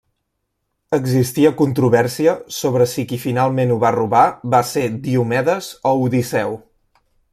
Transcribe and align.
Existia 0.97 1.51
controvèrsia 1.59 2.33
sobre 2.59 2.87
si 2.93 3.05
qui 3.11 3.19
finalment 3.25 3.75
ho 3.75 3.77
va 3.85 3.93
robar 3.99 4.25
va 4.55 4.63
ser 4.71 4.87
Diomedes 5.05 5.69
o 5.91 5.93
Odisseu. 6.09 6.61